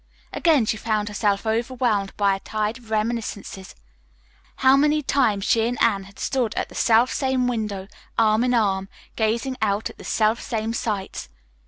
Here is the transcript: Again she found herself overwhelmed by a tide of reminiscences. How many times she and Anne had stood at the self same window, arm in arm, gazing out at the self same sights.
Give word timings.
Again 0.33 0.65
she 0.65 0.77
found 0.77 1.09
herself 1.09 1.45
overwhelmed 1.45 2.17
by 2.17 2.33
a 2.35 2.39
tide 2.39 2.79
of 2.79 2.89
reminiscences. 2.89 3.75
How 4.55 4.75
many 4.75 5.03
times 5.03 5.43
she 5.45 5.67
and 5.67 5.79
Anne 5.79 6.05
had 6.05 6.17
stood 6.17 6.55
at 6.55 6.69
the 6.69 6.73
self 6.73 7.13
same 7.13 7.47
window, 7.47 7.87
arm 8.17 8.43
in 8.43 8.55
arm, 8.55 8.89
gazing 9.15 9.57
out 9.61 9.91
at 9.91 9.99
the 9.99 10.03
self 10.03 10.41
same 10.41 10.73
sights. 10.73 11.29